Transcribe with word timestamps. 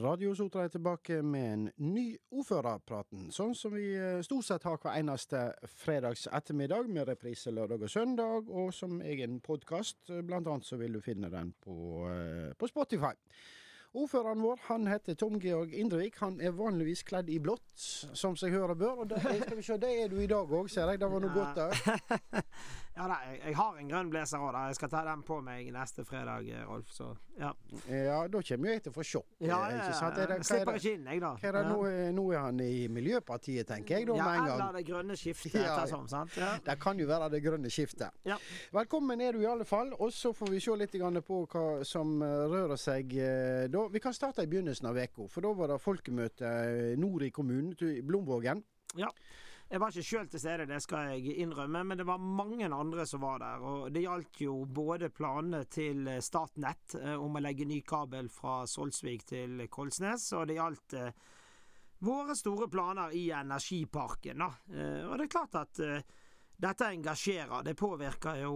Radio 0.00 0.34
Sotra 0.34 0.64
er 0.64 0.72
tilbake 0.72 1.18
med 1.22 1.46
en 1.52 1.64
ny 1.92 2.04
ordførerpraten, 2.32 3.26
sånn 3.34 3.52
som 3.58 3.74
vi 3.74 3.90
eh, 3.98 4.22
stort 4.24 4.46
sett 4.46 4.64
har 4.64 4.78
hver 4.80 4.96
eneste 4.96 5.42
fredags 5.82 6.24
ettermiddag, 6.30 6.88
med 6.88 7.08
reprise 7.10 7.52
lørdag 7.52 7.84
og 7.84 7.92
søndag, 7.92 8.48
og 8.48 8.72
som 8.72 9.00
egen 9.04 9.40
podkast. 9.44 9.98
Blant 10.24 10.48
annet 10.48 10.68
så 10.68 10.78
vil 10.80 10.96
du 10.96 11.02
finne 11.04 11.28
den 11.32 11.52
på, 11.60 12.06
eh, 12.08 12.52
på 12.56 12.70
Spotify. 12.70 13.12
Ordføreren 13.90 14.38
vår 14.42 14.60
han 14.68 14.86
heter 14.86 15.16
Tom 15.18 15.40
Georg 15.42 15.72
Indrevik. 15.74 16.20
Han 16.22 16.36
er 16.40 16.54
vanligvis 16.54 17.02
kledd 17.02 17.28
i 17.28 17.40
blått, 17.42 17.72
som 17.74 18.36
seg 18.38 18.54
hører 18.54 18.78
bør. 18.78 19.02
Og 19.02 19.08
det, 19.10 19.18
skal 19.18 19.56
vi 19.58 19.64
se, 19.66 19.78
det 19.82 19.90
er 20.04 20.12
du 20.12 20.20
i 20.22 20.28
dag 20.30 20.46
òg, 20.46 20.70
ser 20.70 20.92
jeg. 20.92 21.00
Det 21.02 21.08
var 21.10 21.24
noe 21.24 21.34
godt 21.34 21.58
der. 21.58 22.44
ja 22.96 23.06
da, 23.06 23.16
jeg, 23.24 23.38
jeg, 23.44 23.54
har 23.56 23.76
en 23.78 23.90
grønn 23.90 24.10
blazer 24.10 24.42
òg, 24.42 24.50
da. 24.56 24.62
Jeg 24.70 24.76
skal 24.80 24.90
ta 24.92 25.00
den 25.06 25.22
på 25.26 25.36
meg 25.44 25.68
neste 25.72 26.04
fredag, 26.04 26.48
eh, 26.50 26.64
Rolf. 26.66 26.90
Så 26.92 27.06
ja. 27.38 27.52
Ja, 27.86 28.16
da 28.28 28.42
kommer 28.44 28.72
jeg 28.74 28.82
til 28.84 28.92
å 28.92 28.96
få 28.96 29.04
sjokk. 29.06 29.28
Ja, 29.38 29.60
ja, 29.70 29.84
ja. 29.86 30.10
Det, 30.16 30.38
Slipper 30.46 30.76
ikke 30.80 30.94
inn, 30.98 31.06
jeg, 31.06 31.22
da. 31.22 31.30
Hva 31.38 31.48
er 31.48 31.58
det, 31.58 31.62
nå, 31.70 31.78
nå, 32.16 32.24
er 32.34 32.44
han 32.48 32.62
i 32.64 32.88
Miljøpartiet, 32.92 33.68
tenker 33.70 34.00
jeg, 34.00 34.08
da, 34.10 34.16
ja, 34.18 34.30
Eller 34.42 34.78
det 34.80 34.84
grønne 34.88 35.16
skiftet, 35.18 35.60
ettersom. 35.62 36.08
sant? 36.10 36.34
Ja. 36.40 36.52
Det 36.66 36.76
kan 36.82 36.98
jo 37.00 37.06
være 37.10 37.30
det 37.36 37.42
grønne 37.46 37.70
skiftet. 37.72 38.20
Ja. 38.28 38.36
Velkommen 38.74 39.22
er 39.22 39.38
du 39.38 39.44
i 39.44 39.48
alle 39.48 39.68
fall. 39.68 39.94
Og 40.00 40.12
så 40.14 40.34
får 40.36 40.50
vi 40.52 40.62
se 40.64 40.76
litt 40.76 40.98
på 41.26 41.44
hva 41.52 41.66
som 41.86 42.18
eh, 42.26 42.46
rører 42.50 42.80
seg 42.80 43.14
eh, 43.16 43.68
da. 43.70 43.86
Vi 43.92 44.02
kan 44.02 44.16
starte 44.16 44.44
i 44.44 44.50
begynnelsen 44.50 44.90
av 44.90 44.98
uka. 44.98 45.28
For 45.30 45.46
da 45.46 45.54
var 45.56 45.72
det 45.72 45.80
folkemøte 45.82 46.50
nord 47.00 47.24
i 47.24 47.30
kommunen, 47.30 47.72
i 47.86 48.02
Blomvågen. 48.02 48.64
Ja. 48.98 49.08
Jeg 49.70 49.78
var 49.78 49.92
ikke 49.92 50.02
sjøl 50.02 50.26
til 50.26 50.40
stede, 50.42 50.64
det 50.66 50.80
skal 50.82 51.12
jeg 51.12 51.36
innrømme, 51.44 51.84
men 51.86 52.00
det 52.00 52.04
var 52.08 52.18
mange 52.18 52.66
andre 52.66 53.04
som 53.06 53.22
var 53.22 53.38
der. 53.38 53.60
Og 53.62 53.92
det 53.94 54.02
gjaldt 54.02 54.40
jo 54.42 54.54
både 54.66 55.12
planene 55.14 55.60
til 55.70 56.08
Statnett 56.26 56.96
eh, 56.98 57.14
om 57.14 57.38
å 57.38 57.42
legge 57.44 57.68
ny 57.70 57.78
kabel 57.86 58.26
fra 58.34 58.64
Solsvik 58.66 59.22
til 59.30 59.62
Kolsnes, 59.70 60.24
og 60.34 60.48
det 60.50 60.56
gjaldt 60.58 60.96
eh, 60.98 61.22
våre 62.02 62.34
store 62.34 62.66
planer 62.72 63.14
i 63.14 63.28
energiparken. 63.30 64.42
Eh, 64.42 65.06
og 65.06 65.14
det 65.14 65.28
er 65.28 65.32
klart 65.36 65.60
at 65.62 65.82
dette 66.60 66.90
engasjerer. 66.90 67.62
Det 67.62 67.78
påvirker 67.78 68.42
jo 68.42 68.54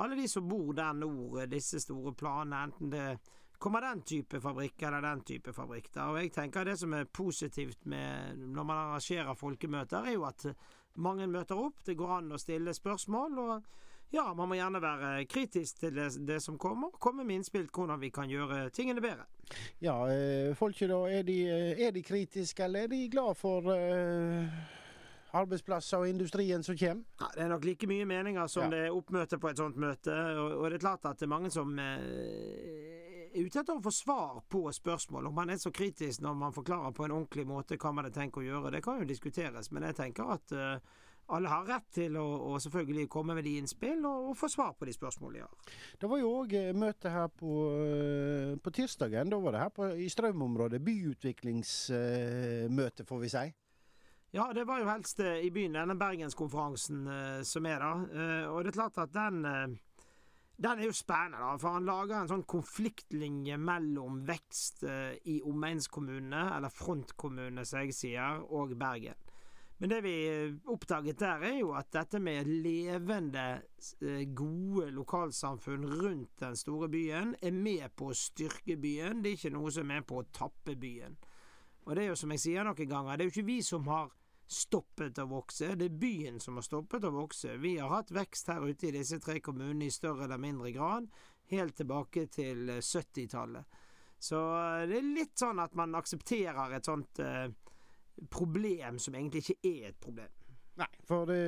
alle 0.00 0.16
de 0.16 0.24
som 0.32 0.48
bor 0.48 0.72
der 0.72 0.96
nord, 0.96 1.44
disse 1.52 1.82
store 1.84 2.16
planene. 2.16 2.64
Enten 2.70 2.94
det 2.94 3.08
kommer 3.64 3.80
den 3.80 4.02
type 4.04 4.40
fabrikk 4.40 4.82
eller 4.82 5.00
den 5.00 5.22
type 5.24 5.52
fabrikk 5.56 5.88
der. 5.94 6.10
Og 6.12 6.18
jeg 6.20 6.32
tenker 6.34 6.66
det 6.68 6.76
som 6.76 6.92
er 6.92 7.08
positivt 7.08 7.86
med 7.88 8.36
når 8.52 8.66
man 8.68 8.82
arrangerer 8.82 9.38
folkemøter, 9.40 10.04
er 10.04 10.18
jo 10.18 10.26
at 10.28 10.44
mange 11.00 11.26
møter 11.26 11.56
opp. 11.58 11.80
Det 11.86 11.96
går 11.96 12.18
an 12.18 12.34
å 12.34 12.40
stille 12.40 12.74
spørsmål, 12.76 13.40
og 13.40 14.14
ja, 14.14 14.26
man 14.36 14.50
må 14.50 14.58
gjerne 14.58 14.82
være 14.84 15.24
kritisk 15.26 15.80
til 15.80 15.96
det, 15.96 16.10
det 16.28 16.38
som 16.44 16.60
kommer. 16.60 16.92
Komme 17.00 17.24
med 17.24 17.40
innspill 17.40 17.64
til 17.66 17.80
hvordan 17.80 18.04
vi 18.04 18.12
kan 18.14 18.30
gjøre 18.30 18.68
tingene 18.76 19.02
bedre. 19.02 19.24
Ja, 19.82 19.96
eh, 20.12 20.52
folket 20.58 20.92
da, 20.92 21.00
er 21.08 21.24
de, 21.26 21.40
eh, 21.48 21.84
er 21.88 21.96
de 21.96 22.04
kritiske, 22.04 22.68
eller 22.68 22.84
er 22.84 22.92
de 22.92 23.04
glad 23.16 23.36
for 23.40 23.72
uh 23.72 24.80
arbeidsplasser 25.34 26.02
og 26.02 26.08
industrien 26.08 26.62
som 26.62 26.76
kommer? 26.78 27.04
Ja, 27.20 27.30
det 27.34 27.44
er 27.44 27.48
nok 27.52 27.64
like 27.66 27.88
mye 27.90 28.06
meninger 28.06 28.46
som 28.50 28.68
ja. 28.68 28.70
det 28.70 28.82
er 28.86 28.94
oppmøte 28.94 29.38
på 29.42 29.50
et 29.50 29.60
sånt 29.60 29.78
møte. 29.80 30.14
Og, 30.14 30.58
og, 30.60 30.68
det 30.70 30.78
er 30.78 30.84
klart 30.86 31.08
at 31.10 31.18
det 31.18 31.26
er 31.26 31.32
mange 31.34 31.50
som 31.54 31.74
eh, 31.78 32.83
ute 33.34 33.60
etter 33.60 33.76
å 33.76 33.82
få 33.82 33.90
svar 33.92 34.42
på 34.48 34.72
spørsmål. 34.72 35.26
Om 35.28 35.34
man 35.34 35.50
er 35.50 35.56
så 35.60 35.70
kritisk 35.74 36.20
når 36.22 36.34
man 36.38 36.52
forklarer 36.54 36.92
på 36.94 37.04
en 37.06 37.12
ordentlig 37.18 37.46
måte 37.48 37.76
hva 37.80 37.92
man 37.94 38.04
har 38.08 38.14
tenkt 38.14 38.38
å 38.38 38.42
gjøre, 38.44 38.70
det 38.74 38.82
kan 38.84 38.98
jo 39.00 39.04
diskuteres. 39.08 39.70
Men 39.74 39.82
jeg 39.88 39.96
tenker 39.98 40.24
at 40.36 40.46
uh, 40.54 40.78
alle 41.34 41.48
har 41.50 41.66
rett 41.68 41.88
til 41.96 42.12
å, 42.20 42.26
å, 42.50 42.52
selvfølgelig 42.62 43.12
komme 43.12 43.32
med 43.38 43.44
de 43.46 43.54
innspill 43.60 44.00
og, 44.04 44.18
og, 44.30 44.36
få 44.38 44.46
svar 44.52 44.72
på 44.78 44.84
de 44.88 44.92
spørsmålene 44.96 45.36
de 45.38 45.42
har. 45.46 45.54
Det 46.00 46.06
var 46.10 46.18
jo 46.20 46.28
òg 46.42 46.48
eh, 46.58 46.76
møte 46.76 47.08
her 47.14 47.28
på, 47.32 47.52
uh, 47.80 48.52
på, 48.60 48.68
tirsdagen. 48.80 49.30
Da 49.32 49.36
var 49.42 49.50
det 49.56 49.64
her 49.64 49.72
på, 49.74 49.82
i 49.96 50.08
Strømområdet. 50.12 50.80
Byutviklingsmøte, 50.84 53.02
får 53.08 53.18
vi 53.24 53.28
si. 53.34 53.46
Ja, 54.34 54.44
det 54.50 54.64
var 54.66 54.76
jo 54.82 54.90
helst 54.90 55.18
i 55.22 55.50
byen, 55.54 55.78
denne 55.78 55.94
bergenskonferansen 55.94 57.06
som 57.46 57.62
er 57.70 57.78
da. 57.78 57.94
og 58.50 58.66
det 58.66 58.72
er 58.72 58.80
klart 58.80 58.98
at 58.98 59.14
den 59.14 59.46
den 60.56 60.78
er 60.78 60.86
jo 60.86 60.94
spennende, 60.94 61.42
da, 61.42 61.56
for 61.58 61.74
han 61.74 61.86
lager 61.88 62.20
en 62.20 62.30
sånn 62.30 62.46
konfliktlinje 62.46 63.56
mellom 63.58 64.20
vekst 64.28 64.84
eh, 64.86 65.16
i 65.32 65.40
omegnskommunene, 65.42 66.44
eller 66.54 66.70
frontkommunene 66.70 67.64
som 67.66 67.82
jeg 67.82 67.96
sier, 67.96 68.44
og 68.54 68.76
Bergen. 68.78 69.18
Men 69.82 69.90
det 69.90 69.98
vi 70.04 70.14
oppdaget 70.70 71.18
der, 71.18 71.42
er 71.42 71.56
jo 71.58 71.72
at 71.74 71.90
dette 71.92 72.20
med 72.22 72.46
levende, 72.46 73.46
eh, 74.00 74.22
gode 74.30 74.92
lokalsamfunn 74.94 75.88
rundt 75.90 76.38
den 76.40 76.56
store 76.56 76.88
byen 76.88 77.34
er 77.42 77.52
med 77.52 77.90
på 77.98 78.12
å 78.12 78.16
styrke 78.16 78.78
byen. 78.78 79.20
Det 79.22 79.32
er 79.32 79.40
ikke 79.40 79.56
noe 79.56 79.74
som 79.74 79.82
er 79.82 79.96
med 79.96 80.06
på 80.06 80.22
å 80.22 80.28
tappe 80.30 80.76
byen. 80.78 81.18
Og 81.84 81.96
det 81.96 82.04
er 82.04 82.12
jo 82.12 82.20
som 82.22 82.30
jeg 82.32 82.44
sier 82.46 82.64
noen 82.64 82.88
ganger, 82.88 83.16
det 83.16 83.24
er 83.24 83.28
jo 83.28 83.34
ikke 83.34 83.50
vi 83.50 83.58
som 83.66 83.90
har 83.90 84.14
stoppet 84.46 85.18
å 85.18 85.26
vokse. 85.30 85.74
Det 85.78 85.88
er 85.88 85.98
byen 86.00 86.40
som 86.40 86.58
har 86.58 86.66
stoppet 86.66 87.04
å 87.04 87.12
vokse. 87.14 87.56
Vi 87.60 87.76
har 87.78 87.92
hatt 87.92 88.12
vekst 88.14 88.50
her 88.52 88.64
ute 88.66 88.88
i 88.88 88.94
disse 88.94 89.18
tre 89.22 89.40
kommunene 89.40 89.88
i 89.88 89.94
større 89.94 90.26
eller 90.26 90.40
mindre 90.40 90.72
grad, 90.74 91.08
helt 91.52 91.76
tilbake 91.76 92.26
til 92.32 92.70
70-tallet. 92.80 93.64
Eh, 93.64 93.82
Så 94.18 94.40
eh, 94.56 94.86
det 94.88 94.98
er 94.98 95.10
litt 95.18 95.36
sånn 95.38 95.60
at 95.60 95.74
man 95.76 95.94
aksepterer 95.98 96.76
et 96.76 96.86
sånt 96.88 97.20
eh, 97.20 97.50
problem 98.30 98.98
som 98.98 99.14
egentlig 99.14 99.44
ikke 99.44 99.68
er 99.68 99.90
et 99.90 100.00
problem. 100.00 100.32
Nei, 100.74 100.88
for 101.06 101.28
det, 101.28 101.38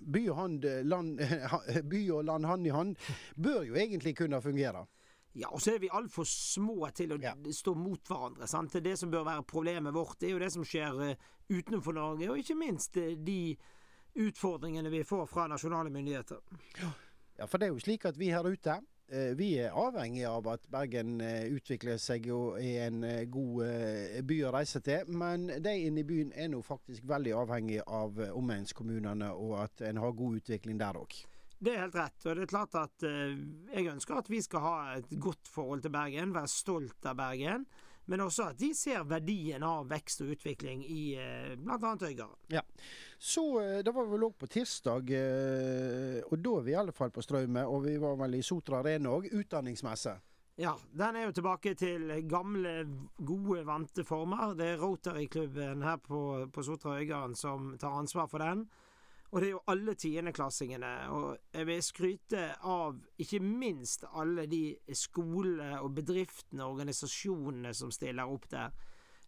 by, 0.00 0.22
og 0.32 0.36
hand, 0.40 0.64
land, 0.90 1.20
by 1.92 2.00
og 2.16 2.24
land 2.26 2.48
hand 2.50 2.66
i 2.66 2.72
hand 2.74 2.96
bør 3.36 3.62
jo 3.68 3.76
egentlig 3.78 4.16
kunne 4.18 4.40
fungere. 4.42 4.86
Ja, 5.36 5.50
og 5.52 5.60
så 5.60 5.74
er 5.74 5.82
vi 5.82 5.92
altfor 5.92 6.24
små 6.24 6.88
til 6.96 7.12
å 7.12 7.18
ja. 7.20 7.34
stå 7.52 7.74
mot 7.76 8.08
hverandre. 8.08 8.48
Sant? 8.48 8.78
Det 8.80 8.94
som 8.96 9.12
bør 9.12 9.26
være 9.26 9.44
problemet 9.44 9.92
vårt, 9.92 10.16
det 10.20 10.30
er 10.30 10.32
jo 10.32 10.40
det 10.40 10.52
som 10.54 10.64
skjer 10.64 10.96
uh, 10.96 11.32
utenfor 11.52 11.96
Norge, 11.96 12.30
og 12.32 12.40
ikke 12.40 12.56
minst 12.56 12.96
uh, 12.96 13.12
de 13.20 13.52
utfordringene 14.16 14.92
vi 14.92 15.02
får 15.04 15.26
fra 15.28 15.44
nasjonale 15.52 15.92
myndigheter. 15.92 16.40
Ja, 17.36 17.44
for 17.44 17.60
det 17.60 17.68
er 17.68 17.74
jo 17.74 17.84
slik 17.84 18.08
at 18.08 18.16
vi 18.16 18.30
her 18.32 18.48
ute 18.48 18.78
uh, 18.80 19.36
vi 19.36 19.50
er 19.60 19.76
avhengig 19.76 20.24
av 20.24 20.48
at 20.54 20.64
Bergen 20.72 21.20
utvikler 21.52 22.00
seg 22.00 22.30
og 22.32 22.56
er 22.56 22.88
en 22.88 23.04
god 23.28 24.24
by 24.24 24.42
å 24.48 24.56
reise 24.56 24.80
til. 24.80 25.12
Men 25.12 25.50
de 25.52 25.78
inne 25.84 26.00
i 26.00 26.08
byen 26.08 26.32
er 26.32 26.48
nå 26.48 26.64
faktisk 26.64 27.04
veldig 27.12 27.36
avhengig 27.44 27.82
av 27.84 28.24
omegnskommunene, 28.32 29.34
og 29.36 29.58
at 29.66 29.84
en 29.92 30.00
har 30.00 30.16
god 30.16 30.40
utvikling 30.40 30.80
der 30.80 30.96
òg. 31.04 31.26
Det 31.58 31.72
er 31.72 31.84
helt 31.86 31.96
rett. 31.96 32.20
Og 32.26 32.36
det 32.36 32.44
er 32.44 32.52
klart 32.52 32.76
at 32.78 33.04
eh, 33.08 33.36
jeg 33.72 33.90
ønsker 33.94 34.20
at 34.20 34.30
vi 34.30 34.42
skal 34.44 34.64
ha 34.64 34.76
et 34.98 35.12
godt 35.20 35.48
forhold 35.48 35.84
til 35.84 35.94
Bergen, 35.94 36.34
være 36.36 36.52
stolt 36.52 37.08
av 37.08 37.16
Bergen. 37.18 37.66
Men 38.06 38.22
også 38.22 38.52
at 38.52 38.58
de 38.60 38.68
ser 38.76 39.02
verdien 39.08 39.64
av 39.66 39.88
vekst 39.90 40.20
og 40.22 40.36
utvikling 40.36 40.84
i 40.84 41.16
eh, 41.18 41.56
bl.a. 41.58 41.78
Øygarden. 41.80 42.36
Ja. 42.52 42.62
Så 43.18 43.48
eh, 43.62 43.80
det 43.86 43.94
var 43.96 44.06
vel 44.12 44.28
òg 44.28 44.36
på 44.38 44.50
tirsdag, 44.52 45.10
og 46.28 46.38
da 46.44 46.54
er 46.60 46.66
vi 46.68 46.76
i 46.76 46.78
alle 46.78 46.94
fall 46.94 47.10
på 47.10 47.24
Straume, 47.24 47.66
og 47.66 47.86
vi 47.88 47.96
var 48.02 48.20
vel 48.20 48.38
i 48.38 48.44
Sotra 48.46 48.84
Arena 48.84 49.16
òg, 49.16 49.30
utdanningsmesse. 49.32 50.18
Ja, 50.56 50.72
den 50.96 51.16
er 51.16 51.26
jo 51.26 51.34
tilbake 51.36 51.74
til 51.76 52.08
gamle, 52.30 52.78
gode, 53.18 53.66
vante 53.68 54.06
former. 54.08 54.54
Det 54.56 54.70
er 54.70 54.80
Rotary-klubben 54.80 55.82
her 55.84 55.98
på, 56.00 56.20
på 56.52 56.62
Sotra 56.64 56.94
Øygarden 57.00 57.34
som 57.36 57.74
tar 57.80 57.98
ansvar 57.98 58.30
for 58.30 58.40
den. 58.40 58.64
Og 59.36 59.42
det 59.42 59.50
er 59.50 59.52
jo 59.52 59.64
alle 59.68 59.92
tiendeklassingene. 60.00 60.90
Og 61.12 61.34
jeg 61.52 61.66
vil 61.68 61.82
skryte 61.84 62.44
av 62.64 62.94
ikke 63.20 63.42
minst 63.44 64.06
alle 64.16 64.46
de 64.48 64.62
skolene 64.96 65.74
og 65.82 65.90
bedriftene 65.98 66.64
og 66.64 66.78
organisasjonene 66.78 67.74
som 67.76 67.92
stiller 67.92 68.32
opp 68.32 68.46
der. 68.48 68.72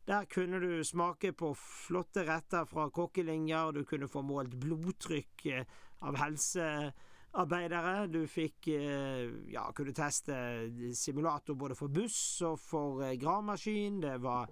Der 0.09 0.25
kunne 0.33 0.63
du 0.63 0.81
smake 0.81 1.35
på 1.37 1.51
flotte 1.61 2.25
retter 2.25 2.65
fra 2.65 2.87
kokkelinjer, 2.89 3.75
du 3.77 3.83
kunne 3.85 4.09
få 4.09 4.23
målt 4.25 4.55
blodtrykk 4.57 5.45
eh, 5.53 5.69
av 6.01 6.17
helsearbeidere. 6.17 8.07
Du 8.09 8.23
fikk 8.25 8.71
eh, 8.73 9.29
ja, 9.53 9.67
kunne 9.77 9.93
teste 9.93 10.39
simulator 10.97 11.61
både 11.61 11.77
for 11.77 11.93
buss 11.93 12.41
og 12.49 12.57
for 12.65 13.05
eh, 13.05 13.19
gravemaskin. 13.21 14.01
Det 14.07 14.17
var 14.25 14.49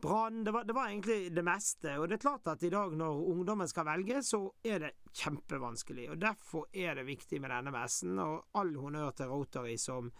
brann. 0.00 0.44
Det, 0.44 0.52
det, 0.64 0.72
var 0.72 0.88
egentlig 0.88 1.34
det 1.34 1.44
meste. 1.44 1.98
Og 1.98 2.08
det 2.08 2.18
er 2.18 2.24
klart 2.24 2.48
at 2.52 2.62
i 2.62 2.70
dag 2.72 2.94
når 2.96 3.22
ungdommen 3.32 3.68
skal 3.68 3.86
velge, 3.88 4.22
så 4.22 4.40
er 4.64 4.82
det 4.86 4.94
kjempevanskelig. 5.12 6.08
Og 6.12 6.18
derfor 6.22 6.66
er 6.72 6.98
det 6.98 7.06
viktig 7.08 7.40
med 7.42 7.52
denne 7.54 7.74
messen, 7.74 8.18
og 8.22 8.58
all 8.58 8.74
honnør 8.78 9.14
til 9.18 9.32
Rotary 9.32 9.76
som 9.80 10.10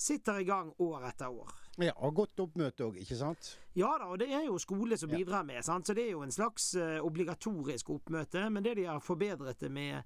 sitter 0.00 0.40
i 0.40 0.46
gang 0.48 0.72
år 0.80 1.04
etter 1.10 1.28
år. 1.28 1.50
Ja, 1.80 1.92
og 1.96 2.14
Godt 2.16 2.40
oppmøte 2.40 2.86
òg, 2.86 2.96
ikke 3.02 3.18
sant? 3.18 3.52
Ja 3.76 3.90
da, 4.00 4.08
og 4.12 4.20
det 4.22 4.30
er 4.32 4.46
jo 4.46 4.56
skole 4.60 4.96
som 5.00 5.12
bidrar 5.12 5.44
med, 5.48 5.60
sant? 5.64 5.86
så 5.86 5.96
det 5.96 6.06
er 6.06 6.14
jo 6.14 6.24
en 6.24 6.32
slags 6.32 6.72
uh, 6.80 6.98
obligatorisk 7.04 7.92
oppmøte. 7.92 8.46
Men 8.48 8.64
det 8.64 8.78
de 8.80 8.88
har 8.88 9.02
forbedret 9.04 9.60
det 9.60 9.70
med, 9.72 10.00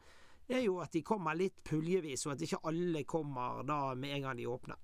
er 0.50 0.64
jo 0.66 0.80
at 0.82 0.92
de 0.92 1.04
kommer 1.06 1.38
litt 1.38 1.62
puljevis, 1.64 2.26
og 2.26 2.34
at 2.34 2.42
ikke 2.44 2.62
alle 2.68 3.04
kommer 3.08 3.62
da 3.66 3.78
med 3.94 4.18
en 4.18 4.26
gang 4.28 4.42
de 4.42 4.50
åpner. 4.50 4.80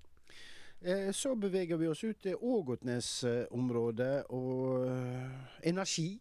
Eh, 0.83 1.11
så 1.11 1.35
beveger 1.35 1.77
vi 1.77 1.87
oss 1.87 2.03
ut 2.03 2.23
til 2.23 2.35
Ågotnes-området 2.41 4.31
og 4.33 4.87
eh, 4.87 5.59
energi. 5.69 6.15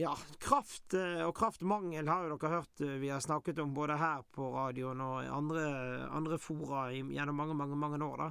Ja, 0.00 0.14
kraft 0.40 0.96
eh, 0.96 1.20
og 1.20 1.34
kraftmangel 1.36 2.08
har 2.08 2.24
jo 2.24 2.38
dere 2.40 2.54
hørt 2.54 2.80
vi 3.02 3.10
har 3.12 3.20
snakket 3.20 3.60
om 3.60 3.74
både 3.76 3.98
her 4.00 4.24
på 4.32 4.48
radioen 4.54 5.04
og 5.04 5.28
andre, 5.28 5.66
andre 6.08 6.38
fora 6.40 6.86
gjennom 6.94 7.36
mange, 7.36 7.58
mange, 7.58 7.76
mange 7.76 8.00
år. 8.00 8.24
da. 8.24 8.30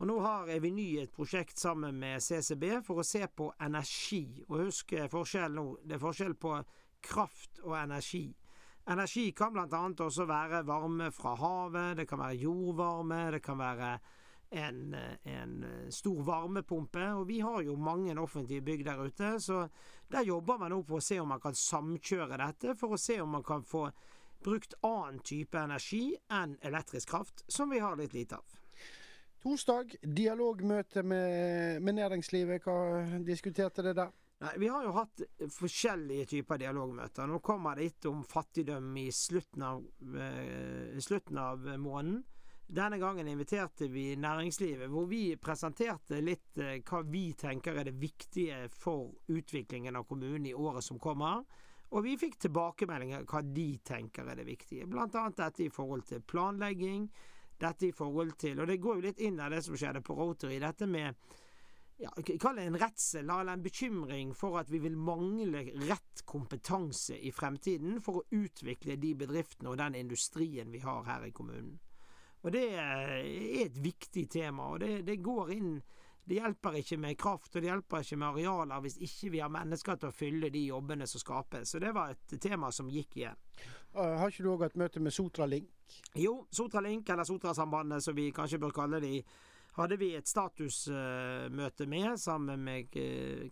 Og 0.00 0.12
nå 0.12 0.18
har 0.20 0.52
Eveny 0.52 0.90
et 1.00 1.16
prosjekt 1.16 1.56
sammen 1.58 1.96
med 1.96 2.20
CCB 2.20 2.82
for 2.84 3.00
å 3.00 3.06
se 3.06 3.24
på 3.24 3.48
energi. 3.60 4.44
Og 4.50 4.66
husk 4.66 4.92
forskjellen 5.12 5.56
nå. 5.56 5.66
Det 5.80 5.96
er 5.96 6.04
forskjell 6.04 6.36
på 6.40 6.58
kraft 7.08 7.64
og 7.64 7.78
energi. 7.80 8.26
Energi 8.88 9.30
kan 9.36 9.52
bl.a. 9.52 9.82
også 10.04 10.24
være 10.26 10.64
varme 10.66 11.10
fra 11.12 11.34
havet, 11.34 11.96
det 11.96 12.08
kan 12.08 12.18
være 12.18 12.40
jordvarme, 12.40 13.30
det 13.32 13.42
kan 13.42 13.58
være 13.58 13.98
en, 14.50 14.94
en, 15.24 15.64
stor 15.90 16.22
varmepumpe. 16.22 17.04
Og 17.14 17.28
vi 17.28 17.40
har 17.40 17.60
jo 17.62 17.76
mange 17.76 18.20
offentlige 18.20 18.62
bygg 18.62 18.84
der 18.84 19.02
ute, 19.04 19.40
så 19.40 19.68
der 20.10 20.24
jobber 20.26 20.58
man 20.58 20.72
nå 20.72 20.82
på 20.82 20.98
å 20.98 21.04
se 21.04 21.20
om 21.20 21.28
man 21.28 21.42
kan 21.42 21.54
samkjøre 21.54 22.40
dette, 22.40 22.74
for 22.74 22.96
å 22.96 23.00
se 23.00 23.20
om 23.20 23.36
man 23.36 23.44
kan 23.46 23.62
få 23.64 23.90
brukt 24.44 24.74
annen 24.82 25.20
type 25.20 25.58
energi 25.58 26.16
enn 26.32 26.56
elektrisk 26.64 27.12
kraft, 27.12 27.44
som 27.48 27.70
vi 27.70 27.78
har 27.78 27.98
litt 28.00 28.16
lite 28.16 28.40
av. 28.40 28.56
Torsdag, 29.40 29.94
dialogmøte 30.02 31.02
med, 31.02 31.80
med 31.80 31.96
næringslivet. 31.96 32.64
Hva 32.64 33.20
diskuterte 33.24 33.84
det 33.84 33.94
der? 33.96 34.10
Nei, 34.40 34.52
Vi 34.56 34.68
har 34.68 34.84
jo 34.84 34.92
hatt 34.96 35.22
forskjellige 35.52 36.26
typer 36.26 36.60
dialogmøter. 36.62 37.28
Nå 37.28 37.42
kommer 37.44 37.76
det 37.76 37.90
litt 37.90 38.06
om 38.08 38.22
fattigdom 38.24 38.94
i 38.96 39.10
slutten 39.12 39.62
av, 39.62 39.82
eh, 40.16 40.98
slutten 40.98 41.38
av 41.38 41.66
måneden. 41.78 42.22
Denne 42.70 42.98
gangen 42.98 43.28
inviterte 43.28 43.88
vi 43.88 44.16
næringslivet, 44.16 44.88
hvor 44.88 45.08
vi 45.10 45.34
presenterte 45.36 46.20
litt 46.22 46.58
uh, 46.62 46.76
hva 46.86 47.00
vi 47.02 47.32
tenker 47.34 47.74
er 47.74 47.88
det 47.88 47.96
viktige 47.98 48.68
for 48.70 49.10
utviklingen 49.26 49.98
av 49.98 50.06
kommunen 50.06 50.46
i 50.46 50.54
året 50.54 50.86
som 50.86 51.00
kommer. 51.02 51.42
Og 51.90 52.04
vi 52.06 52.14
fikk 52.16 52.38
tilbakemeldinger 52.44 53.26
hva 53.26 53.42
de 53.42 53.66
tenker 53.82 54.30
er 54.30 54.38
det 54.38 54.46
viktige. 54.46 54.86
Blant 54.86 55.18
annet 55.18 55.40
dette 55.42 55.64
i 55.66 55.72
forhold 55.74 56.06
til 56.06 56.22
planlegging 56.22 57.08
dette 57.60 57.88
i 57.88 57.92
forhold 57.92 58.38
til 58.38 58.60
Og 58.60 58.70
det 58.70 58.78
går 58.80 59.00
jo 59.00 59.06
litt 59.08 59.18
inn 59.20 59.40
av 59.42 59.50
det 59.50 59.64
som 59.66 59.74
skjedde 59.74 60.04
på 60.06 60.14
Rotary. 60.14 60.60
Dette 60.62 60.86
med 60.86 61.18
ja, 62.00 62.10
Kall 62.40 62.56
det 62.56 62.66
en 62.70 62.78
redsel 62.80 63.28
eller 63.28 63.52
en 63.52 63.62
bekymring 63.62 64.34
for 64.34 64.58
at 64.60 64.70
vi 64.72 64.80
vil 64.82 64.96
mangle 64.96 65.62
rett 65.84 66.24
kompetanse 66.24 67.18
i 67.18 67.32
fremtiden 67.32 68.00
for 68.04 68.20
å 68.20 68.26
utvikle 68.40 68.96
de 69.00 69.14
bedriftene 69.20 69.72
og 69.72 69.78
den 69.80 69.98
industrien 70.00 70.72
vi 70.72 70.82
har 70.84 71.04
her 71.08 71.28
i 71.28 71.32
kommunen. 71.36 71.78
Og 72.40 72.52
Det 72.52 72.66
er 72.72 73.18
et 73.66 73.76
viktig 73.76 74.30
tema, 74.32 74.70
og 74.72 74.80
det, 74.80 75.02
det 75.04 75.20
går 75.20 75.52
inn 75.58 75.74
det 76.30 76.36
hjelper 76.38 76.76
ikke 76.78 76.96
med 77.00 77.18
kraft 77.18 77.56
og 77.56 77.62
det 77.62 77.70
hjelper 77.72 78.04
ikke 78.04 78.16
med 78.20 78.28
arealer 78.28 78.82
hvis 78.84 78.98
ikke 79.02 79.30
vi 79.34 79.40
har 79.42 79.50
mennesker 79.50 79.96
til 79.98 80.10
å 80.10 80.14
fylle 80.14 80.50
de 80.52 80.60
jobbene 80.68 81.08
som 81.10 81.22
skapes. 81.22 81.72
Så 81.72 81.80
det 81.82 81.90
var 81.96 82.12
et 82.12 82.34
tema 82.42 82.70
som 82.72 82.90
gikk 82.92 83.16
igjen. 83.18 83.38
Har 83.96 84.30
ikke 84.30 84.44
du 84.46 84.52
òg 84.52 84.62
hatt 84.68 84.78
møte 84.78 85.02
med 85.02 85.14
Sotralink? 85.16 85.72
Jo, 86.14 86.44
Sotralink, 86.54 87.08
eller 87.10 87.26
Sotrasambandet 87.26 88.04
som 88.04 88.14
vi 88.14 88.28
kanskje 88.34 88.60
bør 88.62 88.76
kalle 88.76 89.00
de, 89.02 89.16
hadde 89.76 89.98
vi 90.00 90.14
et 90.18 90.28
statusmøte 90.28 91.86
med 91.90 92.18
sammen 92.20 92.64
med 92.64 92.90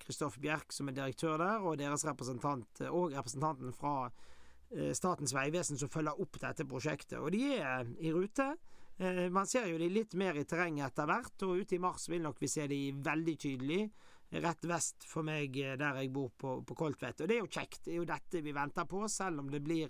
Kristoffer 0.03 0.43
Bjerk 0.43 0.75
som 0.75 0.91
er 0.91 0.97
direktør 0.97 1.39
der, 1.41 1.63
og 1.63 1.79
deres 1.81 2.05
representant, 2.09 2.83
og 2.91 3.15
representanten 3.15 3.75
fra 3.77 4.09
eh, 4.09 4.91
Statens 4.97 5.35
vegvesen 5.37 5.79
som 5.81 5.93
følger 5.93 6.19
opp 6.19 6.41
dette 6.43 6.67
prosjektet. 6.69 7.21
Og 7.21 7.31
de 7.35 7.45
er 7.61 7.89
i 8.03 8.13
rute. 8.15 8.51
Eh, 8.99 9.25
man 9.31 9.47
ser 9.47 9.71
jo 9.71 9.79
de 9.79 9.91
litt 9.93 10.19
mer 10.19 10.39
i 10.39 10.47
terrenget 10.49 10.91
etter 10.91 11.09
hvert, 11.11 11.47
og 11.47 11.63
ute 11.63 11.79
i 11.79 11.83
mars 11.83 12.09
vil 12.11 12.25
nok 12.27 12.43
vi 12.43 12.51
se 12.51 12.67
de 12.71 12.83
veldig 12.99 13.37
tydelig. 13.47 13.83
Rett 14.29 14.67
vest 14.69 15.07
for 15.09 15.25
meg 15.25 15.55
der 15.57 16.03
jeg 16.03 16.11
bor 16.13 16.29
på, 16.37 16.59
på 16.67 16.77
Koltvedt. 16.77 17.23
Og 17.25 17.31
det 17.31 17.39
er 17.39 17.47
jo 17.47 17.49
kjekt. 17.49 17.87
Det 17.87 17.95
er 17.95 18.03
jo 18.03 18.11
dette 18.11 18.43
vi 18.45 18.53
venter 18.53 18.85
på, 18.91 19.07
selv 19.09 19.41
om 19.41 19.49
det 19.49 19.63
blir 19.65 19.89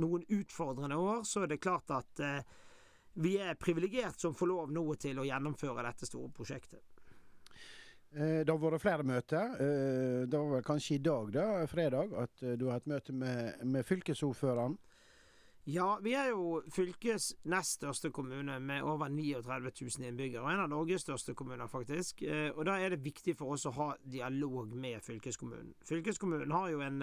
noen 0.00 0.24
utfordrende 0.28 0.96
år, 0.96 1.22
så 1.24 1.44
er 1.44 1.52
det 1.52 1.62
klart 1.64 1.92
at 1.94 2.22
eh, 2.24 2.40
vi 3.16 3.36
er 3.40 3.56
privilegert 3.60 4.20
som 4.20 4.34
får 4.36 4.50
lov 4.50 4.72
nå 4.72 4.84
til 5.00 5.18
å 5.20 5.26
gjennomføre 5.26 5.84
dette 5.86 6.08
store 6.08 6.32
prosjektet. 6.36 6.84
Eh, 8.16 8.42
det 8.44 8.52
har 8.52 8.60
vært 8.60 8.80
flere 8.80 9.04
møter. 9.04 9.54
Eh, 9.60 10.24
det 10.24 10.38
var 10.38 10.52
vel 10.56 10.66
kanskje 10.66 10.96
i 10.96 11.04
dag, 11.04 11.30
da, 11.34 11.46
fredag, 11.68 12.12
at 12.16 12.42
eh, 12.42 12.56
du 12.56 12.68
har 12.68 12.78
hatt 12.78 12.88
møte 12.88 13.12
med, 13.12 13.64
med 13.64 13.84
fylkesordføreren. 13.84 14.76
Ja, 15.66 15.96
vi 15.98 16.12
er 16.14 16.30
jo 16.30 16.60
fylkes 16.70 17.32
nest 17.50 17.80
største 17.80 18.12
kommune 18.14 18.60
med 18.62 18.84
over 18.86 19.10
39 19.10 19.72
000 19.98 20.06
innbyggere. 20.06 20.44
Og 20.44 20.52
en 20.52 20.62
av 20.62 20.70
Norges 20.70 21.02
største 21.02 21.34
kommuner, 21.34 21.66
faktisk. 21.66 22.22
Og 22.54 22.60
da 22.68 22.76
er 22.78 22.94
det 22.94 23.02
viktig 23.02 23.34
for 23.34 23.56
oss 23.56 23.66
å 23.66 23.72
ha 23.74 23.88
dialog 23.98 24.76
med 24.78 25.02
fylkeskommunen. 25.02 25.74
Fylkeskommunen 25.88 26.54
har 26.54 26.70
jo 26.70 26.84
en 26.86 27.02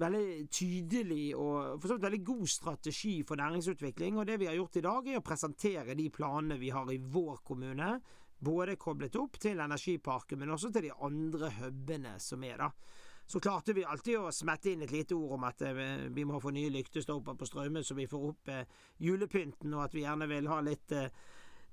veldig 0.00 0.48
tydelig 0.52 1.34
og 1.36 1.82
for 1.82 2.00
veldig 2.00 2.22
god 2.24 2.46
strategi 2.48 3.14
for 3.28 3.40
næringsutvikling. 3.40 4.18
Og 4.18 4.26
det 4.26 4.38
vi 4.40 4.48
har 4.48 4.56
gjort 4.56 4.80
i 4.80 4.84
dag, 4.86 5.08
er 5.08 5.20
å 5.20 5.26
presentere 5.26 5.96
de 5.98 6.08
planene 6.14 6.58
vi 6.60 6.72
har 6.72 6.88
i 6.92 7.00
vår 7.00 7.42
kommune. 7.44 7.94
Både 8.42 8.76
koblet 8.80 9.16
opp 9.20 9.38
til 9.38 9.60
energiparken, 9.62 10.40
men 10.40 10.50
også 10.50 10.72
til 10.72 10.88
de 10.88 10.96
andre 11.06 11.52
hubene 11.60 12.16
som 12.18 12.42
er, 12.44 12.58
da. 12.64 12.70
Så 13.26 13.40
klarte 13.40 13.72
vi 13.72 13.84
alltid 13.86 14.18
å 14.18 14.32
smette 14.34 14.72
inn 14.72 14.82
et 14.82 14.90
lite 14.92 15.14
ord 15.14 15.36
om 15.36 15.44
at 15.46 15.62
eh, 15.62 16.08
vi 16.10 16.24
må 16.26 16.40
få 16.42 16.50
nye 16.52 16.72
lyktestolper 16.74 17.36
på 17.38 17.46
Strømmen, 17.46 17.84
så 17.86 17.94
vi 17.94 18.08
får 18.10 18.24
opp 18.28 18.50
eh, 18.50 18.66
julepynten, 19.06 19.72
og 19.76 19.86
at 19.86 19.94
vi 19.94 20.02
gjerne 20.02 20.26
vil 20.28 20.50
ha 20.50 20.58
litt 20.66 20.92
eh, 20.96 21.06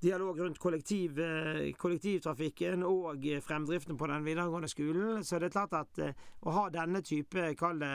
dialog 0.02 0.40
rundt 0.40 0.60
kollektiv, 0.60 1.20
eh, 1.20 1.74
kollektivtrafikken 1.78 2.84
og 2.84 3.26
fremdriften 3.44 3.98
på 3.98 4.08
den 4.08 4.26
videregående 4.26 4.68
skolen. 4.68 5.24
Så 5.24 5.40
det 5.40 5.50
er 5.50 5.58
klart 5.58 5.74
at 5.74 6.00
eh, 6.00 6.14
å 6.42 6.54
ha 6.56 6.70
denne 6.70 7.02
type 7.02 7.56
kalde 7.60 7.90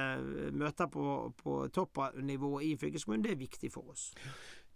møter 0.52 0.86
på, 0.86 1.32
på 1.42 1.68
toppnivå 1.72 2.60
i 2.60 2.74
fylkeskommunen, 2.76 3.24
det 3.24 3.32
er 3.32 3.40
viktig 3.46 3.72
for 3.72 3.94
oss. 3.94 4.12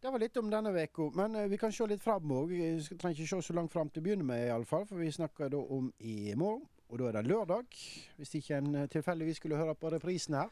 Det 0.01 0.13
var 0.15 0.23
litt 0.23 0.37
om 0.39 0.51
denne 0.51 0.71
uka, 0.71 1.11
men 1.19 1.35
eh, 1.35 1.49
vi 1.51 1.59
kan 1.59 1.73
se 1.75 1.87
litt 1.91 2.03
fram 2.03 2.31
òg. 2.31 2.53
Vi 2.55 2.97
trenger 2.97 3.19
ikke 3.19 3.37
se 3.37 3.49
så 3.49 3.57
langt 3.57 3.73
fram 3.73 3.91
til 3.91 4.01
å 4.01 4.07
begynne 4.07 4.25
med, 4.25 4.47
iallfall, 4.47 4.87
for 4.87 5.03
vi 5.03 5.11
snakker 5.13 5.51
da 5.51 5.59
om 5.59 5.93
i 5.99 6.35
morgen. 6.39 6.69
Og 6.89 6.97
da 7.01 7.11
er 7.11 7.19
det 7.19 7.29
lørdag, 7.29 7.67
hvis 8.17 8.31
ikke 8.39 8.57
en 8.63 8.75
eh, 8.81 8.89
tilfeldigvis 8.89 9.43
skulle 9.43 9.59
høre 9.61 9.75
på 9.77 9.91
reprisen 9.93 10.39
her. 10.39 10.49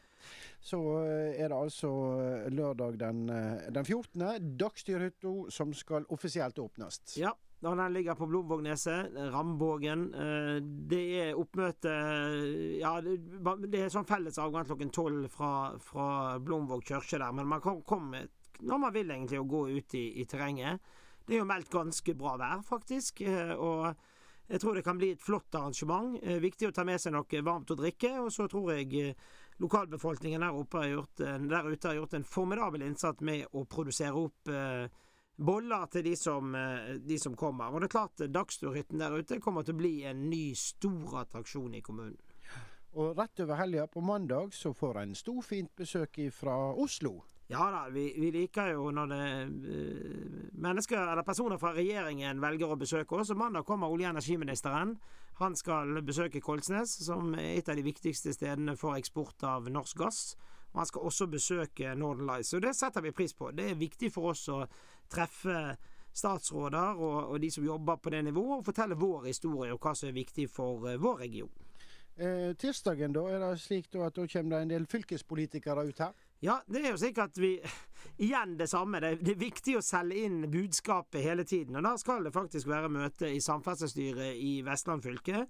Så 0.61 0.77
eh, 1.01 1.33
er 1.41 1.49
det 1.49 1.57
altså 1.57 1.89
eh, 2.21 2.47
lørdag 2.53 2.99
den, 3.01 3.23
den 3.73 3.85
14. 3.85 4.53
Dagstyrhytta 4.59 5.33
som 5.53 5.73
skal 5.73 6.05
offisielt 6.13 6.59
åpnes. 6.61 7.01
Ja, 7.17 7.31
da 7.63 7.73
den 7.73 7.95
ligger 7.95 8.13
på 8.19 8.27
Blomvågneset, 8.29 9.17
Rambågen. 9.33 10.11
Det 10.89 11.03
er 11.23 11.39
oppmøte 11.41 11.93
Ja, 12.77 12.91
det 13.01 13.79
er 13.79 13.89
sånn 13.89 14.05
felles 14.05 14.37
avgang 14.37 14.67
klokken 14.67 14.93
tolv 14.93 15.25
fra, 15.33 15.51
fra 15.81 16.37
Blomvåg 16.37 16.85
kirke 16.85 17.17
der, 17.17 17.33
men 17.33 17.49
man 17.49 17.63
kan 17.65 17.81
komme 17.81 18.27
når 18.57 18.79
man 18.81 18.93
vil 18.93 19.09
egentlig 19.13 19.41
å 19.41 19.49
gå 19.49 19.63
ut 19.73 19.97
i, 19.97 20.05
i 20.21 20.25
terrenget. 20.29 20.85
Det 21.25 21.35
er 21.35 21.41
jo 21.41 21.49
meldt 21.49 21.73
ganske 21.73 22.13
bra 22.17 22.37
vær, 22.41 22.61
faktisk. 22.65 23.21
og 23.57 23.97
jeg 24.47 24.61
tror 24.61 24.77
det 24.77 24.83
kan 24.83 24.97
bli 24.97 25.11
et 25.11 25.23
flott 25.23 25.55
arrangement. 25.55 26.15
Eh, 26.23 26.39
viktig 26.39 26.69
å 26.69 26.75
ta 26.75 26.85
med 26.87 27.01
seg 27.03 27.13
noe 27.15 27.41
varmt 27.43 27.73
å 27.73 27.75
drikke. 27.79 28.13
Og 28.23 28.31
så 28.31 28.47
tror 28.47 28.71
jeg 28.77 28.93
eh, 29.01 29.25
lokalbefolkningen 29.59 30.45
der, 30.45 30.55
har 30.55 30.87
gjort, 30.87 31.17
der 31.19 31.67
ute 31.67 31.89
har 31.91 31.99
gjort 31.99 32.15
en 32.15 32.27
formidabel 32.27 32.85
innsats 32.87 33.25
med 33.25 33.45
å 33.51 33.65
produsere 33.67 34.15
opp 34.15 34.51
eh, 34.53 34.87
boller 35.37 35.89
til 35.93 36.07
de 36.07 36.15
som, 36.17 36.55
de 36.97 37.17
som 37.21 37.35
kommer. 37.37 37.69
Og 37.69 37.83
det 37.83 37.91
er 37.91 37.93
klart 37.93 38.23
Dagsturhytten 38.33 39.03
der 39.03 39.19
ute 39.19 39.37
kommer 39.43 39.61
til 39.61 39.75
å 39.75 39.81
bli 39.83 39.91
en 40.09 40.23
ny 40.31 40.55
stor 40.57 41.19
attraksjon 41.21 41.75
i 41.77 41.83
kommunen. 41.85 42.17
Og 42.97 43.19
rett 43.19 43.43
over 43.43 43.59
helga, 43.59 43.85
på 43.85 44.01
mandag, 44.01 44.55
så 44.57 44.71
får 44.73 45.03
en 45.03 45.13
storfint 45.13 45.75
besøk 45.77 46.17
fra 46.33 46.55
Oslo. 46.73 47.19
Ja 47.47 47.69
da, 47.71 47.85
vi, 47.89 48.09
vi, 48.19 48.31
liker 48.31 48.73
jo 48.73 48.89
når 48.91 49.11
det 49.11 49.19
uh, 49.47 50.39
mennesker 50.59 50.99
eller 50.99 51.23
personer 51.23 51.59
fra 51.61 51.71
regjeringen 51.77 52.41
velger 52.43 52.73
å 52.73 52.79
besøke 52.79 53.15
oss. 53.15 53.31
og 53.31 53.39
Mandag 53.39 53.63
kommer 53.65 53.87
olje- 53.87 54.09
og 54.09 54.17
energiministeren. 54.17 54.97
Han 55.39 55.55
skal 55.55 56.01
besøke 56.03 56.41
Kolsnes, 56.43 56.97
som 57.05 57.31
er 57.37 57.53
et 57.59 57.69
av 57.69 57.77
de 57.79 57.85
viktigste 57.85 58.33
stedene 58.35 58.75
for 58.75 58.97
eksport 58.99 59.45
av 59.47 59.69
norsk 59.71 60.01
gass. 60.01 60.21
Og 60.73 60.81
han 60.81 60.89
skal 60.89 61.07
også 61.07 61.27
besøke 61.31 61.93
Northern 61.95 62.27
Lights. 62.27 62.51
Og 62.57 62.65
det 62.65 62.75
setter 62.75 63.05
vi 63.05 63.15
pris 63.15 63.33
på. 63.37 63.53
Det 63.55 63.69
er 63.71 63.79
viktig 63.79 64.11
for 64.11 64.33
oss 64.33 64.43
å 64.51 64.65
treffe 65.07 65.77
statsråder 66.17 66.99
og, 66.99 67.31
og 67.31 67.39
de 67.39 67.51
som 67.53 67.63
jobber 67.63 68.01
på 68.01 68.11
det 68.11 68.25
nivået, 68.27 68.59
og 68.59 68.67
fortelle 68.67 68.97
vår 68.97 69.29
historie 69.29 69.71
og 69.71 69.79
hva 69.79 69.93
som 69.95 70.09
er 70.09 70.17
viktig 70.17 70.49
for 70.51 70.83
uh, 70.83 70.97
vår 70.99 71.23
region. 71.23 71.53
Eh, 72.17 72.55
tirsdagen, 72.57 73.13
da, 73.13 73.27
er 73.29 73.43
det 73.43 73.59
slik 73.61 73.91
at 73.93 74.15
da 74.17 74.23
kommer 74.25 74.55
det 74.55 74.61
en 74.65 74.71
del 74.71 74.87
fylkespolitikere 74.89 75.83
ut 75.85 75.99
her? 76.01 76.15
Ja, 76.39 76.59
det 76.69 76.83
er 76.83 76.91
jo 76.93 77.01
sikkert 77.01 77.37
vi 77.41 77.55
Igjen 78.27 78.55
det 78.57 78.67
samme. 78.69 78.99
Det, 79.01 79.15
det, 79.21 79.33
er 79.35 79.41
viktig 79.41 79.75
å 79.77 79.83
selge 79.85 80.23
inn 80.25 80.45
budskapet 80.53 81.21
hele 81.21 81.45
tiden. 81.45 81.77
Og 81.77 81.85
da 81.85 81.95
skal 82.01 82.25
det 82.25 82.33
faktisk 82.33 82.69
være 82.69 82.89
møte 82.93 83.29
i 83.29 83.41
samferdselsstyret 83.41 84.37
i 84.41 84.61
Vestland 84.65 85.05
fylke. 85.05 85.45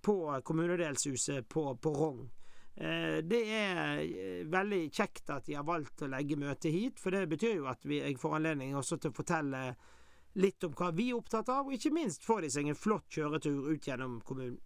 På 0.00 0.16
kommunedelshuset 0.44 1.48
på, 1.48 1.64
på 1.76 1.92
Rong. 1.92 2.22
Eh, 2.80 3.20
det 3.24 3.40
er 3.52 4.00
eh, 4.00 4.42
veldig 4.48 4.82
kjekt 4.88 5.32
at 5.32 5.44
de 5.48 5.56
har 5.58 5.66
valgt 5.68 6.04
å 6.06 6.08
legge 6.08 6.38
møtet 6.40 6.72
hit, 6.72 7.00
for 7.00 7.12
det 7.12 7.26
betyr 7.28 7.58
jo 7.58 7.66
at 7.68 7.84
vi, 7.84 7.98
jeg 8.00 8.16
får 8.20 8.38
anledning 8.38 8.72
også 8.78 8.96
til 8.96 9.12
å 9.12 9.16
fortelle 9.18 9.64
litt 10.40 10.64
om 10.64 10.72
hva 10.78 10.88
vi 10.94 11.10
er 11.10 11.18
opptatt 11.18 11.50
av, 11.52 11.66
og 11.66 11.76
ikke 11.76 11.92
minst 11.92 12.24
får 12.24 12.46
de 12.46 12.52
seg 12.54 12.70
en 12.70 12.78
flott 12.78 13.08
kjøretur 13.12 13.72
ut 13.74 13.88
gjennom 13.90 14.20
kommunen. 14.24 14.56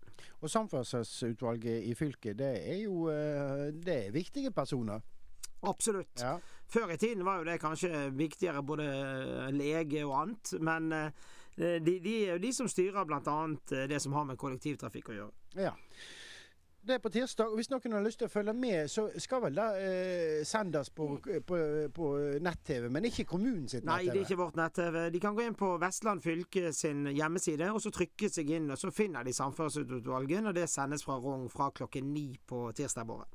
Og 0.45 0.53
Samferdselsutvalget 0.53 1.89
i 1.89 1.97
fylket, 1.99 2.39
det 2.39 2.53
er 2.61 2.85
jo 2.85 3.09
eh, 3.11 3.73
det 3.75 3.99
er 4.05 4.15
viktige 4.15 4.55
personer? 4.55 5.03
Absolutt. 5.71 6.21
Ja. 6.21 6.37
Før 6.75 6.95
i 6.95 6.99
tiden 7.01 7.25
var 7.27 7.41
jo 7.41 7.49
det 7.49 7.61
kanskje 7.63 8.09
viktigere 8.17 8.63
både 8.67 8.89
lege 9.55 10.05
og 10.07 10.17
annet, 10.23 10.55
men 10.65 10.93
eh, 10.93 11.25
eh, 11.59 11.79
de, 11.85 11.99
de 12.05 12.19
er 12.25 12.37
jo 12.37 12.43
de 12.43 12.53
som 12.57 12.69
styrer 12.71 13.07
bl.a. 13.09 13.39
det 13.91 14.03
som 14.03 14.17
har 14.17 14.29
med 14.29 14.41
kollektivtrafikk 14.41 15.13
å 15.13 15.19
gjøre. 15.21 15.35
Ja. 15.69 15.75
Det 16.85 16.95
er 16.95 16.99
på 16.99 17.09
tirsdag. 17.09 17.49
og 17.49 17.57
Hvis 17.57 17.71
noen 17.73 17.95
har 17.97 18.03
lyst 18.05 18.19
til 18.21 18.29
å 18.29 18.33
følge 18.33 18.53
med, 18.53 18.91
så 18.93 19.07
skal 19.23 19.41
vel 19.47 19.57
det 19.57 19.69
eh, 19.81 20.41
sendes 20.45 20.91
på, 20.93 21.07
på, 21.49 21.61
på 21.97 22.09
nett-TV, 22.45 22.91
men 22.93 23.09
ikke 23.09 23.25
kommunen 23.31 23.69
sitt 23.71 23.87
Nei, 23.89 24.03
det 24.11 24.19
er 24.19 24.27
ikke 24.27 24.41
vårt 24.43 24.59
nett-TV. 24.61 24.99
De 25.15 25.23
kan 25.23 25.37
gå 25.37 25.47
inn 25.47 25.57
på 25.57 25.71
Vestland 25.81 26.21
fylke 26.25 26.75
sin 26.77 27.07
hjemmeside, 27.09 27.71
og 27.73 27.81
så 27.81 27.93
trykke 27.95 28.29
seg 28.33 28.53
inn, 28.59 28.69
og 28.75 28.81
så 28.81 28.93
finner 28.93 29.25
de 29.25 29.33
Samferdselsutvalget 29.37 30.51
og 30.51 30.59
det 30.59 30.69
sendes 30.69 31.07
fra 31.07 31.17
Rogn 31.23 31.49
fra 31.53 31.71
klokken 31.73 32.13
ni 32.13 32.27
på 32.45 32.67
tirsdag 32.77 33.09
morgen. 33.09 33.33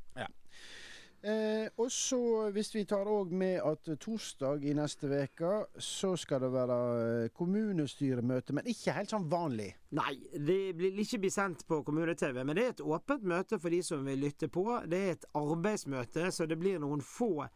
Eh, 1.21 1.67
og 1.75 1.89
så, 1.91 2.47
hvis 2.55 2.69
vi 2.71 2.85
tar 2.87 3.07
òg 3.11 3.33
med 3.35 3.57
at 3.67 3.89
torsdag 3.99 4.63
i 4.63 4.75
neste 4.77 5.09
uke, 5.11 5.49
så 5.75 6.13
skal 6.15 6.45
det 6.45 6.51
være 6.53 6.77
eh, 6.99 7.31
kommunestyremøte, 7.35 8.55
men 8.55 8.69
ikke 8.71 8.95
helt 8.95 9.11
sånn 9.11 9.27
vanlig. 9.31 9.73
Nei, 9.99 10.13
det 10.31 10.59
blir 10.79 11.01
ikke 11.03 11.19
bli 11.25 11.33
sendt 11.33 11.65
på 11.67 11.81
kommune-TV, 11.83 12.39
men 12.45 12.55
det 12.55 12.63
er 12.63 12.71
et 12.77 12.85
åpent 12.85 13.27
møte 13.27 13.59
for 13.59 13.75
de 13.75 13.81
som 13.83 14.07
vil 14.07 14.23
lytte 14.23 14.47
på. 14.47 14.63
Det 14.87 15.01
er 15.01 15.17
et 15.17 15.27
arbeidsmøte, 15.35 16.29
så 16.31 16.47
det 16.47 16.59
blir 16.61 16.79
noen 16.79 17.03
få 17.03 17.49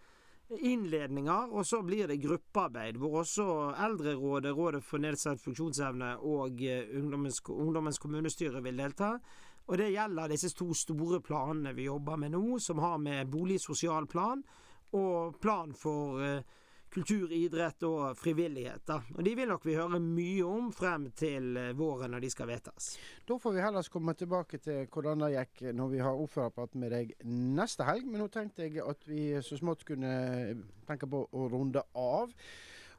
innledninger, 0.59 1.55
og 1.55 1.65
så 1.65 1.79
blir 1.81 2.07
det 2.11 2.19
gruppearbeid, 2.21 2.99
hvor 2.99 3.21
også 3.21 3.45
Eldrerådet, 3.85 4.51
Rådet 4.57 4.83
for 4.83 5.01
nedsatt 5.01 5.41
funksjonsevne 5.41 6.17
og 6.19 6.59
eh, 6.67 6.91
Ungdommens, 6.99 7.39
Ungdommens 7.47 7.99
kommunestyre 8.03 8.61
vil 8.67 8.83
delta. 8.83 9.15
Og 9.67 9.77
det 9.79 9.93
gjelder 9.93 10.33
disse 10.33 10.51
to 10.57 10.73
store 10.75 11.21
planene 11.23 11.71
vi 11.75 11.87
jobber 11.87 12.19
med 12.19 12.35
nå, 12.35 12.59
som 12.59 12.81
har 12.83 12.97
med 12.99 13.31
boligsosial 13.31 14.07
plan 14.11 14.43
og 14.93 15.39
plan 15.41 15.71
for 15.73 16.19
eh, 16.21 16.43
kultur, 16.93 17.31
idrett 17.33 17.83
og 17.87 18.17
frivillighet. 18.17 18.83
Da. 18.85 18.99
Og 19.15 19.23
De 19.25 19.33
vil 19.37 19.49
nok 19.49 19.65
vi 19.65 19.77
høre 19.77 19.99
mye 20.03 20.43
om 20.45 20.69
frem 20.75 21.07
til 21.17 21.57
eh, 21.57 21.71
våren 21.77 22.13
når 22.13 22.25
de 22.25 22.31
skal 22.33 22.49
vedtas. 22.51 22.91
Da 23.27 23.39
får 23.41 23.55
vi 23.55 23.63
heller 23.63 23.89
komme 23.93 24.13
tilbake 24.19 24.59
til 24.61 24.85
hvordan 24.93 25.25
det 25.25 25.31
gikk 25.33 25.63
når 25.79 25.93
vi 25.95 26.03
har 26.03 26.19
ordførerprat 26.25 26.77
med 26.83 26.93
deg 26.93 27.15
neste 27.23 27.87
helg. 27.87 28.05
Men 28.05 28.23
nå 28.25 28.29
tenkte 28.33 28.67
jeg 28.67 28.83
at 28.83 29.09
vi 29.09 29.31
så 29.41 29.57
smått 29.59 29.87
kunne 29.87 30.13
tenke 30.89 31.09
på 31.09 31.25
å 31.31 31.49
runde 31.55 31.81
av. 31.97 32.35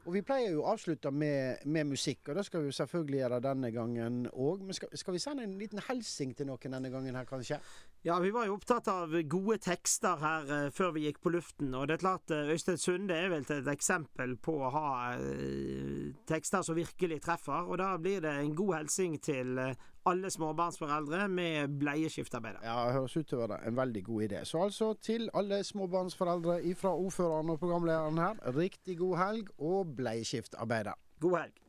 Og 0.05 0.13
vi 0.13 0.21
pleier 0.21 0.51
jo 0.53 0.61
å 0.61 0.73
avslutte 0.75 1.09
med, 1.09 1.63
med 1.65 1.87
musikk, 1.89 2.27
og 2.29 2.37
det 2.37 2.43
skal 2.45 2.61
vi 2.61 2.69
jo 2.69 2.75
selvfølgelig 2.77 3.19
gjøre 3.23 3.39
denne 3.41 3.71
gangen 3.73 4.19
òg. 4.29 4.61
Men 4.61 4.77
skal, 4.77 4.91
skal 5.01 5.15
vi 5.15 5.21
sende 5.23 5.47
en 5.47 5.55
liten 5.57 5.81
hilsing 5.87 6.35
til 6.37 6.45
noen 6.45 6.75
denne 6.77 6.91
gangen 6.93 7.17
her, 7.17 7.25
kanskje? 7.25 7.57
Ja, 8.05 8.19
vi 8.21 8.29
var 8.35 8.45
jo 8.45 8.53
opptatt 8.59 8.85
av 8.91 9.15
gode 9.31 9.57
tekster 9.65 10.21
her 10.21 10.45
uh, 10.51 10.67
før 10.75 10.93
vi 10.93 11.07
gikk 11.07 11.23
på 11.25 11.33
luften. 11.33 11.73
Og 11.73 11.89
det 11.89 11.97
er 11.97 12.03
klart 12.03 12.35
uh, 12.35 12.53
Øystein 12.53 12.77
Sunde 12.77 13.17
er 13.17 13.33
vel 13.33 13.49
et 13.49 13.71
eksempel 13.73 14.37
på 14.37 14.59
å 14.61 14.71
ha 14.75 14.85
uh, 15.17 16.13
tekster 16.29 16.61
som 16.67 16.77
virkelig 16.77 17.23
treffer. 17.25 17.65
Og 17.65 17.81
da 17.81 17.95
blir 17.97 18.21
det 18.27 18.35
en 18.43 18.53
god 18.57 18.75
hilsing 18.83 19.17
til 19.25 19.57
alle 20.05 20.29
småbarnsforeldre 20.31 21.27
med 21.27 21.77
bleieskiftarbeidere. 21.81 22.63
Ja, 22.65 22.77
det 22.87 22.97
høres 22.99 23.17
ut 23.17 23.27
til 23.29 23.39
å 23.39 23.45
være 23.45 23.61
en 23.65 23.77
veldig 23.79 24.03
god 24.05 24.25
idé. 24.27 24.43
Så 24.45 24.61
altså 24.67 24.93
til 25.01 25.29
alle 25.33 25.63
småbarnsforeldre 25.65 26.59
ifra 26.69 26.93
ordføreren 26.93 27.53
og 27.53 27.59
programlederen 27.59 28.21
her, 28.21 28.41
riktig 28.57 28.99
god 29.01 29.17
helg 29.23 29.53
og 29.57 29.95
bleieskiftarbeidere. 29.97 30.97
God 31.25 31.39
helg. 31.41 31.61